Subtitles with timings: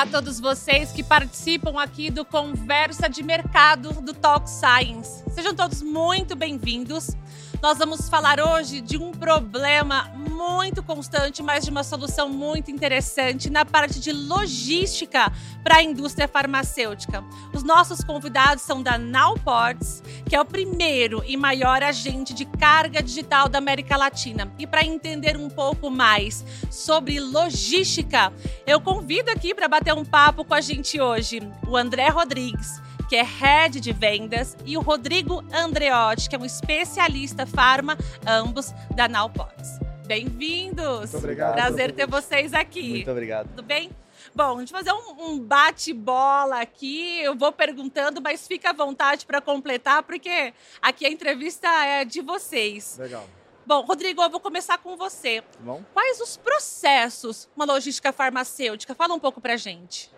[0.00, 5.22] A todos vocês que participam aqui do Conversa de Mercado do Talk Science.
[5.30, 7.10] Sejam todos muito bem-vindos.
[7.62, 13.50] Nós vamos falar hoje de um problema muito constante, mas de uma solução muito interessante
[13.50, 15.30] na parte de logística
[15.62, 17.22] para a indústria farmacêutica.
[17.52, 23.02] Os nossos convidados são da Nowports, que é o primeiro e maior agente de carga
[23.02, 24.50] digital da América Latina.
[24.58, 28.32] E para entender um pouco mais sobre logística,
[28.66, 33.16] eu convido aqui para bater um papo com a gente hoje o André Rodrigues que
[33.16, 39.08] é head de vendas, e o Rodrigo Andreotti, que é um especialista farma, ambos da
[39.08, 39.80] Nowpots.
[40.06, 41.10] Bem-vindos!
[41.10, 41.54] Muito obrigado.
[41.54, 42.88] Prazer ter vocês aqui.
[42.88, 43.48] Muito obrigado.
[43.48, 43.90] Tudo bem?
[44.32, 47.18] Bom, a gente vai fazer um, um bate-bola aqui.
[47.20, 52.20] Eu vou perguntando, mas fica à vontade para completar, porque aqui a entrevista é de
[52.20, 52.96] vocês.
[52.96, 53.26] Legal.
[53.66, 55.42] Bom, Rodrigo, eu vou começar com você.
[55.58, 55.82] Bom.
[55.92, 58.94] Quais os processos uma logística farmacêutica?
[58.94, 60.12] Fala um pouco para gente.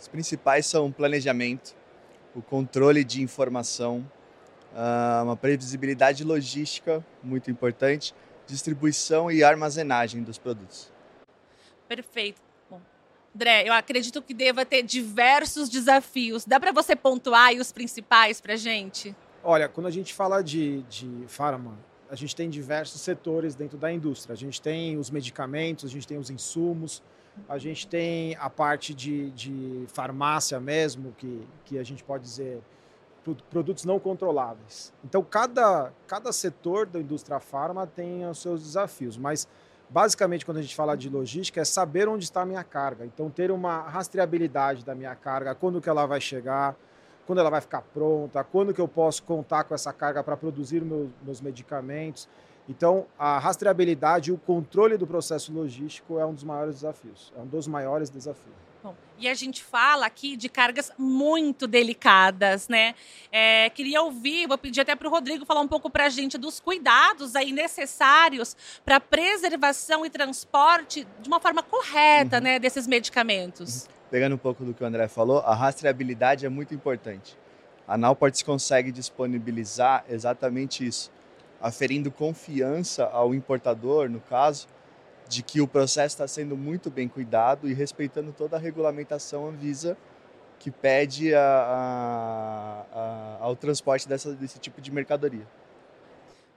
[0.00, 1.76] Os principais são planejamento,
[2.38, 4.08] o controle de informação,
[4.74, 8.14] ah, uma previsibilidade logística muito importante,
[8.46, 10.92] distribuição e armazenagem dos produtos.
[11.88, 12.40] Perfeito.
[12.70, 12.80] Bom,
[13.34, 16.44] André, eu acredito que deva ter diversos desafios.
[16.44, 19.14] Dá para você pontuar os principais para gente?
[19.42, 21.76] Olha, quando a gente fala de, de farma,
[22.08, 24.32] a gente tem diversos setores dentro da indústria.
[24.32, 27.02] A gente tem os medicamentos, a gente tem os insumos,
[27.48, 32.60] a gente tem a parte de, de farmácia mesmo, que, que a gente pode dizer
[33.50, 34.92] produtos não controláveis.
[35.04, 39.46] Então, cada, cada setor da indústria farma tem os seus desafios, mas
[39.90, 43.04] basicamente, quando a gente fala de logística, é saber onde está a minha carga.
[43.04, 46.76] Então, ter uma rastreabilidade da minha carga, quando que ela vai chegar,
[47.28, 50.80] quando ela vai ficar pronta, quando que eu posso contar com essa carga para produzir
[50.80, 52.26] meus, meus medicamentos.
[52.66, 57.42] Então, a rastreabilidade e o controle do processo logístico é um dos maiores desafios, é
[57.42, 58.67] um dos maiores desafios.
[58.82, 62.94] Bom, e a gente fala aqui de cargas muito delicadas, né?
[63.32, 66.38] É, queria ouvir, vou pedir até para o Rodrigo falar um pouco para a gente
[66.38, 72.42] dos cuidados aí necessários para preservação e transporte de uma forma correta, uhum.
[72.42, 73.82] né, desses medicamentos.
[73.82, 73.92] Uhum.
[74.10, 77.36] Pegando um pouco do que o André falou, a rastreabilidade é muito importante.
[77.86, 81.10] A Nalports consegue disponibilizar exatamente isso
[81.60, 84.68] aferindo confiança ao importador, no caso,
[85.28, 89.96] de que o processo está sendo muito bem cuidado e respeitando toda a regulamentação Anvisa
[90.58, 95.46] que pede a, a, a, ao transporte dessa, desse tipo de mercadoria.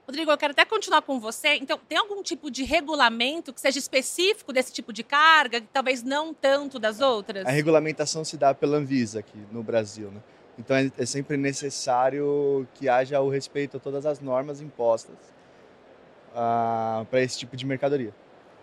[0.06, 1.54] Rodrigo, eu quero até continuar com você.
[1.54, 6.02] Então, tem algum tipo de regulamento que seja específico desse tipo de carga, que talvez
[6.02, 7.46] não tanto das outras?
[7.46, 10.20] A regulamentação se dá pela Anvisa aqui no Brasil, né?
[10.58, 15.16] Então é, é sempre necessário que haja o respeito a todas as normas impostas
[16.32, 18.14] uh, para esse tipo de mercadoria.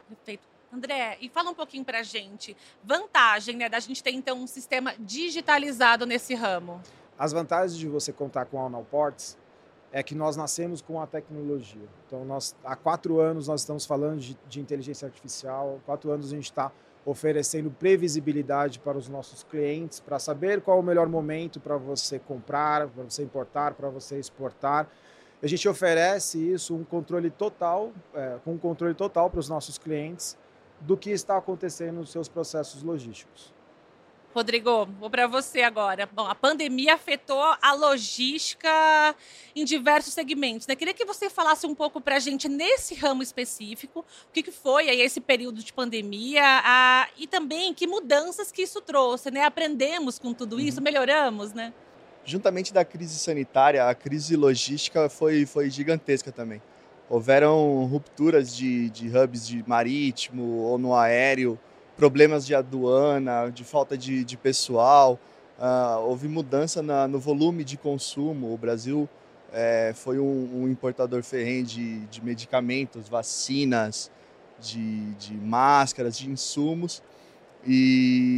[0.10, 0.48] Perfeito.
[0.72, 4.46] André, e fala um pouquinho para a gente, vantagem né, da gente ter então um
[4.46, 6.80] sistema digitalizado nesse ramo.
[7.18, 9.38] As vantagens de você contar com a Unalports
[9.92, 11.88] é que nós nascemos com a tecnologia.
[12.06, 16.36] Então, nós, há quatro anos nós estamos falando de, de inteligência artificial, quatro anos a
[16.36, 16.72] gente está
[17.06, 22.88] oferecendo previsibilidade para os nossos clientes, para saber qual o melhor momento para você comprar,
[22.88, 24.88] para você importar, para você exportar.
[25.42, 29.78] A gente oferece isso um controle total, é, com um controle total para os nossos
[29.78, 30.38] clientes
[30.82, 33.54] do que está acontecendo nos seus processos logísticos.
[34.34, 36.06] Rodrigo, vou para você agora.
[36.06, 38.70] Bom, a pandemia afetou a logística
[39.56, 40.68] em diversos segmentos.
[40.68, 40.76] Né?
[40.76, 44.52] Queria que você falasse um pouco para a gente nesse ramo específico, o que, que
[44.52, 49.32] foi aí esse período de pandemia a, e também que mudanças que isso trouxe.
[49.32, 49.44] Né?
[49.44, 50.84] Aprendemos com tudo isso, uhum.
[50.84, 51.74] melhoramos, né?
[52.26, 56.62] Juntamente da crise sanitária, a crise logística foi, foi gigantesca também.
[57.10, 61.58] Houveram rupturas de, de hubs de marítimo ou no aéreo,
[61.98, 65.20] problemas de aduana, de falta de, de pessoal,
[65.60, 68.54] uh, houve mudança na, no volume de consumo.
[68.54, 69.10] O Brasil
[69.52, 74.10] é, foi um, um, importador ferrenho de, de medicamentos, vacinas,
[74.60, 77.04] de, de, máscaras, de insumos.
[77.66, 78.29] E,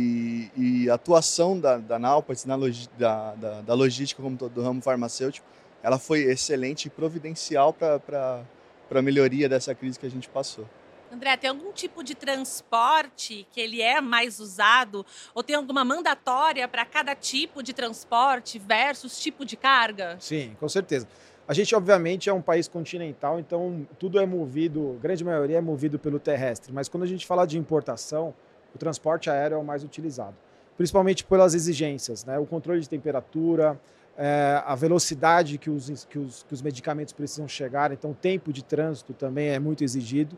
[0.95, 5.45] atuação da, da Nalpats, na logi, da, da, da, logística como todo do ramo farmacêutico,
[5.83, 8.43] ela foi excelente e providencial para
[8.89, 10.67] a melhoria dessa crise que a gente passou.
[11.11, 15.05] André, tem algum tipo de transporte que ele é mais usado?
[15.35, 20.15] Ou tem alguma mandatória para cada tipo de transporte versus tipo de carga?
[20.19, 21.05] Sim, com certeza.
[21.45, 25.61] A gente, obviamente, é um país continental, então tudo é movido, a grande maioria é
[25.61, 26.71] movido pelo terrestre.
[26.71, 28.33] Mas quando a gente fala de importação,
[28.73, 30.35] o transporte aéreo é o mais utilizado.
[30.81, 32.39] Principalmente pelas exigências, né?
[32.39, 33.79] o controle de temperatura,
[34.17, 38.51] é, a velocidade que os, que, os, que os medicamentos precisam chegar, então o tempo
[38.51, 40.35] de trânsito também é muito exigido.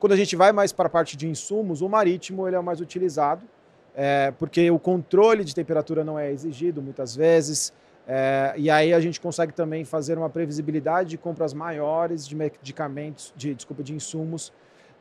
[0.00, 2.62] Quando a gente vai mais para a parte de insumos, o marítimo ele é o
[2.62, 3.42] mais utilizado.
[3.94, 7.70] é, porque o controle de temperatura não é exigido muitas vezes.
[8.08, 13.30] É, e aí a gente consegue também fazer uma previsibilidade de compras maiores de medicamentos,
[13.36, 14.50] de, desculpa, de insumos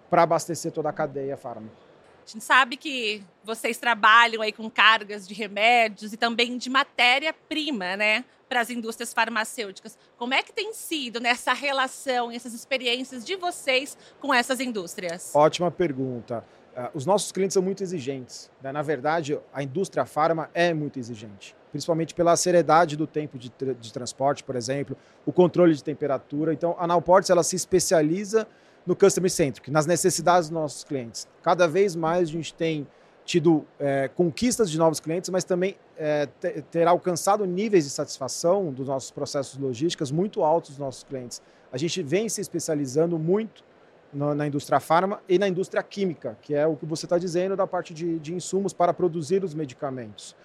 [0.09, 1.90] para abastecer toda a cadeia fármaca.
[2.25, 7.97] A gente sabe que vocês trabalham aí com cargas de remédios e também de matéria-prima,
[7.97, 9.97] né, para as indústrias farmacêuticas.
[10.17, 15.31] Como é que tem sido nessa relação, essas experiências de vocês com essas indústrias?
[15.33, 16.45] Ótima pergunta.
[16.75, 18.49] Uh, os nossos clientes são muito exigentes.
[18.61, 18.71] Né?
[18.71, 23.73] Na verdade, a indústria farma é muito exigente, principalmente pela seriedade do tempo de, tra
[23.73, 24.95] de transporte, por exemplo,
[25.25, 26.53] o controle de temperatura.
[26.53, 28.47] Então, a Nowports ela se especializa
[28.85, 31.27] no customer centric, nas necessidades dos nossos clientes.
[31.43, 32.87] Cada vez mais a gente tem
[33.23, 36.25] tido é, conquistas de novos clientes, mas também é,
[36.71, 41.41] ter alcançado níveis de satisfação dos nossos processos logísticos muito altos dos nossos clientes.
[41.71, 43.63] A gente vem se especializando muito
[44.11, 47.55] no, na indústria farma e na indústria química, que é o que você está dizendo
[47.55, 50.35] da parte de, de, insumos para produzir os medicamentos.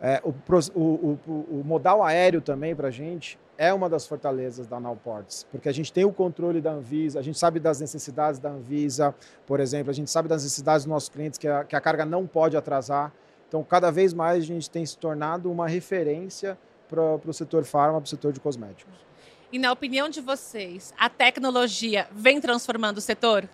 [0.00, 0.34] É, o,
[0.74, 1.30] o, o,
[1.60, 5.72] o, modal aéreo também para a gente é uma das fortalezas da Nowports, porque a
[5.72, 9.14] gente tem o controle da Anvisa, a gente sabe das necessidades da Anvisa,
[9.46, 12.04] por exemplo, a gente sabe das necessidades dos nossos clientes que a, que a carga
[12.04, 13.12] não pode atrasar.
[13.48, 16.58] Então, cada vez mais a gente tem se tornado uma referência
[16.88, 18.94] para o setor farma, para o setor de cosméticos.
[19.52, 23.48] E na opinião de vocês, a tecnologia vem transformando o setor?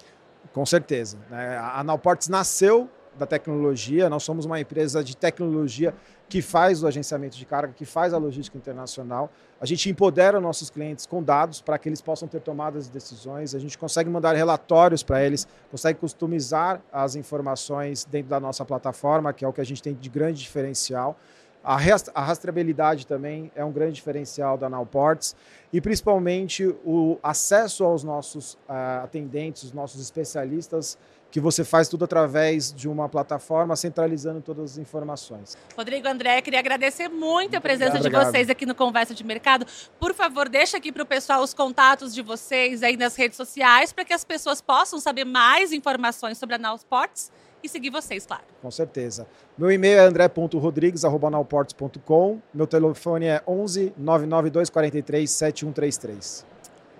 [0.52, 1.18] Com certeza.
[1.30, 1.56] Né?
[1.58, 2.88] A Nowports nasceu
[3.18, 5.94] da tecnologia, nós somos uma empresa de tecnologia
[6.28, 9.30] que faz o agenciamento de carga, que faz a logística internacional.
[9.60, 13.54] A gente empodera nossos clientes com dados para que eles possam ter tomadas de decisões.
[13.54, 19.32] A gente consegue mandar relatórios para eles, consegue customizar as informações dentro da nossa plataforma,
[19.32, 21.18] que é o que a gente tem de grande diferencial.
[21.64, 21.76] A
[22.22, 25.36] rastreabilidade também é um grande diferencial da Nowports
[25.72, 30.98] e principalmente o acesso aos nossos uh, atendentes, os nossos especialistas,
[31.30, 35.56] que você faz tudo através de uma plataforma centralizando todas as informações.
[35.74, 38.24] Rodrigo André, queria agradecer muito, muito a presença obrigado.
[38.24, 39.66] de vocês aqui no Conversa de Mercado.
[39.98, 43.94] Por favor, deixa aqui para o pessoal os contatos de vocês aí nas redes sociais
[43.94, 47.32] para que as pessoas possam saber mais informações sobre a Nowports
[47.62, 48.42] e seguir vocês, claro.
[48.60, 49.26] Com certeza.
[49.56, 52.40] Meu e-mail é andré.rodrigues.com.
[52.52, 56.44] Meu telefone é 11 992 43 7133.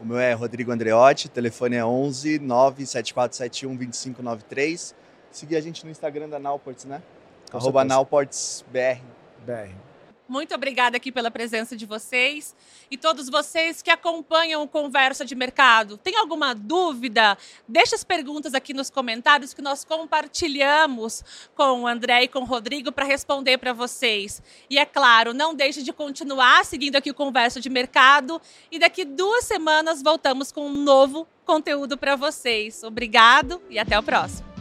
[0.01, 4.95] O meu é Rodrigo Andreotti, telefone é 11 97471 2593.
[5.31, 7.03] Seguir a gente no Instagram da Nowports, né?
[7.51, 7.97] Com Arroba certeza.
[7.97, 9.01] NowportsBR.
[9.47, 9.92] BR.
[10.29, 12.55] Muito obrigada aqui pela presença de vocês
[12.91, 15.97] e todos vocês que acompanham o Conversa de Mercado.
[15.99, 17.37] Tem alguma dúvida?
[17.67, 21.25] Deixe as perguntas aqui nos comentários que nós compartilhamos
[21.55, 24.41] com o André e com o Rodrigo para responder para vocês.
[24.71, 28.41] E é claro, não deixe de continuar seguindo aqui o Conversa de Mercado
[28.71, 32.83] e daqui duas semanas voltamos com um novo conteúdo para vocês.
[32.85, 34.52] Obrigado e até o próximo.